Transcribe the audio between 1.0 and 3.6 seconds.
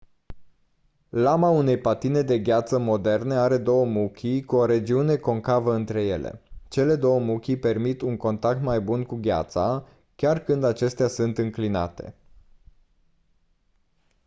lama unei patine de gheață moderne are